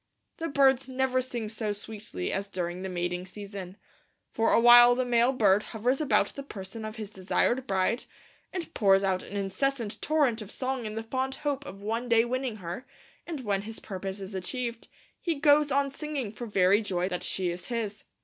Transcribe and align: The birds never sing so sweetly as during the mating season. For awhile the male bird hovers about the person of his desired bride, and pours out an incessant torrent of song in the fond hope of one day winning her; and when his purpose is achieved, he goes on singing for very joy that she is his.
The 0.37 0.47
birds 0.47 0.89
never 0.89 1.21
sing 1.21 1.47
so 1.47 1.73
sweetly 1.73 2.33
as 2.33 2.47
during 2.47 2.81
the 2.81 2.89
mating 2.89 3.27
season. 3.27 3.77
For 4.31 4.51
awhile 4.51 4.95
the 4.95 5.05
male 5.05 5.31
bird 5.31 5.61
hovers 5.61 6.01
about 6.01 6.29
the 6.29 6.41
person 6.41 6.85
of 6.85 6.95
his 6.95 7.11
desired 7.11 7.67
bride, 7.67 8.05
and 8.51 8.73
pours 8.73 9.03
out 9.03 9.21
an 9.21 9.37
incessant 9.37 10.01
torrent 10.01 10.41
of 10.41 10.49
song 10.49 10.87
in 10.87 10.95
the 10.95 11.03
fond 11.03 11.35
hope 11.45 11.67
of 11.67 11.83
one 11.83 12.09
day 12.09 12.25
winning 12.25 12.55
her; 12.55 12.87
and 13.27 13.41
when 13.41 13.61
his 13.61 13.79
purpose 13.79 14.19
is 14.21 14.33
achieved, 14.33 14.87
he 15.19 15.35
goes 15.35 15.71
on 15.71 15.91
singing 15.91 16.31
for 16.31 16.47
very 16.47 16.81
joy 16.81 17.07
that 17.07 17.21
she 17.21 17.51
is 17.51 17.67
his. 17.67 18.05